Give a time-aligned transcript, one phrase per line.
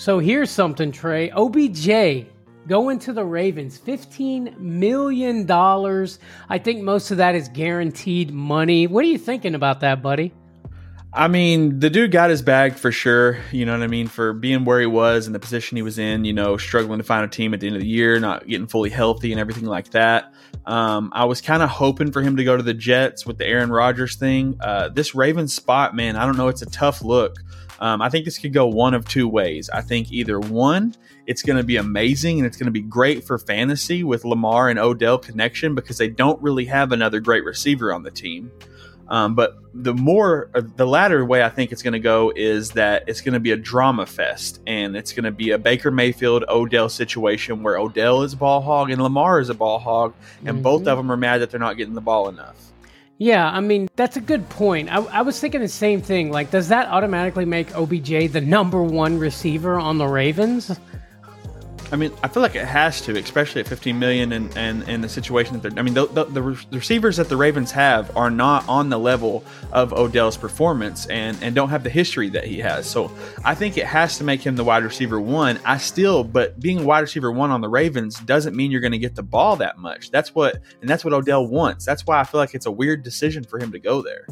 [0.00, 1.30] So here's something, Trey.
[1.30, 2.26] OBJ
[2.66, 5.46] going to the Ravens, $15 million.
[5.50, 8.86] I think most of that is guaranteed money.
[8.86, 10.32] What are you thinking about that, buddy?
[11.12, 13.38] I mean, the dude got his bag for sure.
[13.50, 14.06] You know what I mean?
[14.06, 17.04] For being where he was and the position he was in, you know, struggling to
[17.04, 19.64] find a team at the end of the year, not getting fully healthy and everything
[19.64, 20.32] like that.
[20.66, 23.46] Um, I was kind of hoping for him to go to the Jets with the
[23.46, 24.56] Aaron Rodgers thing.
[24.60, 26.46] Uh, this Ravens spot, man, I don't know.
[26.46, 27.38] It's a tough look.
[27.80, 29.68] Um, I think this could go one of two ways.
[29.70, 30.94] I think either one,
[31.26, 34.68] it's going to be amazing and it's going to be great for fantasy with Lamar
[34.68, 38.52] and Odell connection because they don't really have another great receiver on the team.
[39.10, 42.70] Um, but the more, uh, the latter way I think it's going to go is
[42.70, 45.90] that it's going to be a drama fest, and it's going to be a Baker
[45.90, 50.14] Mayfield Odell situation where Odell is a ball hog and Lamar is a ball hog,
[50.44, 50.62] and mm-hmm.
[50.62, 52.56] both of them are mad that they're not getting the ball enough.
[53.18, 54.90] Yeah, I mean that's a good point.
[54.90, 56.32] I, I was thinking the same thing.
[56.32, 60.70] Like, does that automatically make OBJ the number one receiver on the Ravens?
[61.92, 65.00] I mean, I feel like it has to, especially at 15 million and and in
[65.00, 65.78] the situation that they're.
[65.78, 69.44] I mean, the, the, the, receivers that the Ravens have are not on the level
[69.72, 72.88] of Odell's performance and and don't have the history that he has.
[72.88, 73.10] So
[73.44, 75.58] I think it has to make him the wide receiver one.
[75.64, 78.92] I still, but being a wide receiver one on the Ravens doesn't mean you're going
[78.92, 80.10] to get the ball that much.
[80.10, 81.84] That's what and that's what Odell wants.
[81.84, 84.26] That's why I feel like it's a weird decision for him to go there.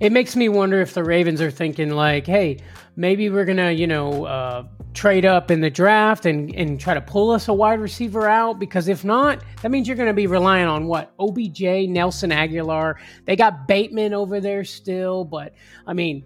[0.00, 2.58] It makes me wonder if the Ravens are thinking like, hey
[2.96, 7.00] maybe we're gonna you know uh, trade up in the draft and and try to
[7.00, 10.66] pull us a wide receiver out because if not that means you're gonna be relying
[10.66, 12.94] on what obj nelson Agholor.
[13.26, 15.54] they got bateman over there still but
[15.86, 16.24] i mean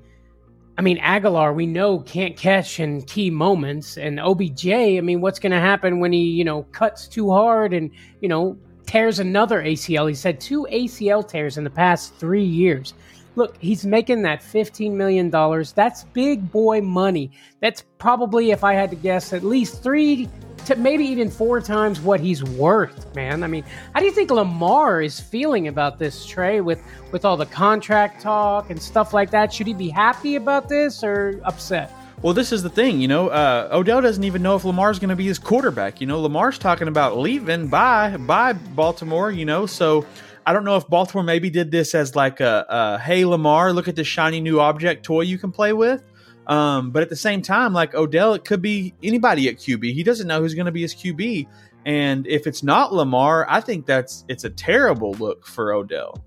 [0.79, 4.67] I mean, Agholor, we know can't catch in key moments, and OBJ.
[4.69, 7.91] I mean, what's going to happen when he, you know, cuts too hard and
[8.23, 10.09] you know tears another ACL?
[10.09, 12.95] He said two ACL tears in the past three years.
[13.37, 15.31] Look, he's making that $15 million.
[15.75, 17.31] That's big boy money.
[17.61, 20.29] That's probably, if I had to guess, at least three
[20.67, 23.43] to maybe even four times what he's worth, man.
[23.43, 23.65] I mean,
[23.95, 26.83] how do you think Lamar is feeling about this, Trey, with,
[27.13, 29.53] with all the contract talk and stuff like that?
[29.53, 31.93] Should he be happy about this or upset?
[32.23, 33.29] Well, this is the thing, you know.
[33.29, 36.03] Uh, Odell doesn't even know if Lamar's going to be his quarterback.
[36.03, 37.69] You know, Lamar's talking about leaving.
[37.69, 39.31] Bye, bye, Baltimore.
[39.31, 40.05] You know, so
[40.45, 43.89] I don't know if Baltimore maybe did this as like a, a hey Lamar, look
[43.89, 46.03] at this shiny new object toy you can play with.
[46.47, 49.95] Um, but at the same time, like Odell, it could be anybody at QB.
[49.95, 51.47] He doesn't know who's going to be his QB,
[51.87, 56.23] and if it's not Lamar, I think that's it's a terrible look for Odell.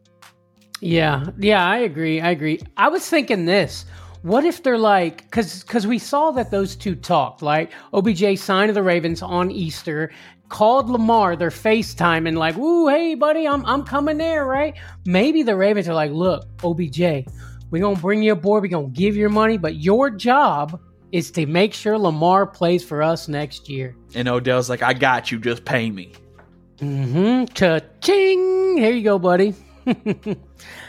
[0.81, 2.19] Yeah, yeah, I agree.
[2.19, 2.61] I agree.
[2.77, 3.85] I was thinking this.
[4.23, 8.69] What if they're like, because because we saw that those two talked, like OBJ signed
[8.69, 10.11] to the Ravens on Easter,
[10.47, 14.75] called Lamar their FaceTime and like, "Ooh, hey buddy, I'm I'm coming there, right?"
[15.06, 17.25] Maybe the Ravens are like, "Look, OBJ,
[17.69, 18.63] we're gonna bring you aboard.
[18.63, 20.79] We're gonna give your money, but your job
[21.11, 25.34] is to make sure Lamar plays for us next year." And Odell's like, "I got
[25.34, 25.40] you.
[25.40, 26.13] Just pay me."
[26.78, 27.53] Mm-hmm.
[27.53, 28.78] Cha-ching!
[28.78, 29.53] Here you go, buddy.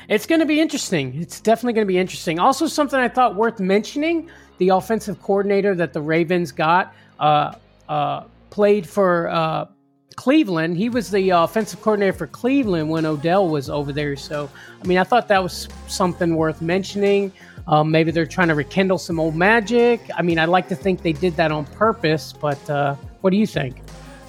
[0.08, 1.20] it's going to be interesting.
[1.20, 2.38] It's definitely going to be interesting.
[2.38, 6.94] Also, something I thought worth mentioning: the offensive coordinator that the Ravens got.
[7.18, 7.54] Uh,
[7.88, 9.66] uh, played for uh,
[10.14, 10.76] Cleveland.
[10.76, 14.16] He was the offensive coordinator for Cleveland when Odell was over there.
[14.16, 14.48] So,
[14.82, 17.32] I mean, I thought that was something worth mentioning.
[17.66, 20.00] Um, maybe they're trying to rekindle some old magic.
[20.16, 23.36] I mean, I'd like to think they did that on purpose, but uh, what do
[23.36, 23.80] you think?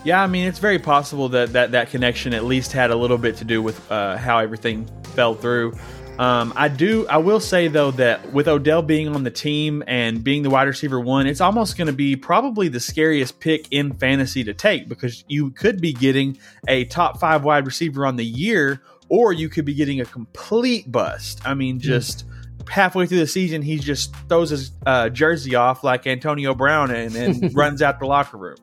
[0.05, 3.17] Yeah, I mean, it's very possible that that, that connection at least had a little
[3.17, 5.73] bit to do with uh, how everything fell through.
[6.19, 7.07] Um, I do.
[7.07, 10.67] I will say though that with Odell being on the team and being the wide
[10.67, 14.88] receiver one, it's almost going to be probably the scariest pick in fantasy to take
[14.88, 16.37] because you could be getting
[16.67, 20.89] a top five wide receiver on the year, or you could be getting a complete
[20.91, 21.41] bust.
[21.45, 21.81] I mean, hmm.
[21.81, 22.27] just.
[22.27, 22.31] Mm.
[22.67, 27.16] Halfway through the season, he just throws his uh, jersey off like Antonio Brown and,
[27.16, 28.57] and runs out the locker room.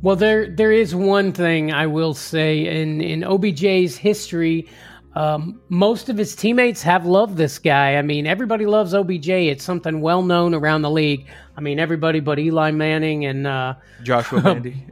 [0.00, 4.68] Well, there there is one thing I will say in in OBJ's history
[5.14, 7.96] um, most of his teammates have loved this guy.
[7.96, 9.28] I mean, everybody loves OBJ.
[9.28, 11.26] It's something well known around the league.
[11.56, 14.86] I mean, everybody but Eli Manning and uh, Joshua Mandy,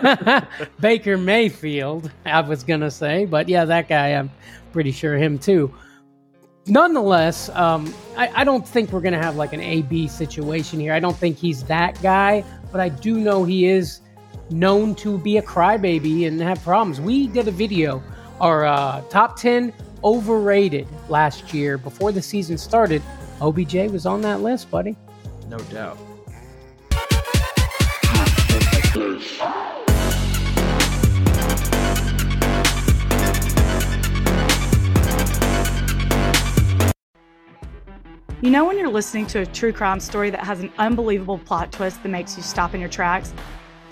[0.80, 2.10] Baker Mayfield.
[2.26, 4.08] I was gonna say, but yeah, that guy.
[4.08, 4.30] I'm
[4.72, 5.72] pretty sure him too.
[6.66, 10.92] Nonetheless, um, I, I don't think we're gonna have like an AB situation here.
[10.92, 12.42] I don't think he's that guy,
[12.72, 14.00] but I do know he is
[14.54, 17.00] known to be a crybaby and have problems.
[17.00, 18.02] We did a video
[18.40, 19.72] our uh, top 10
[20.02, 23.02] overrated last year before the season started.
[23.40, 24.96] OBJ was on that list, buddy.
[25.48, 25.98] No doubt.
[38.40, 41.72] You know, when you're listening to a true crime story that has an unbelievable plot
[41.72, 43.32] twist that makes you stop in your tracks?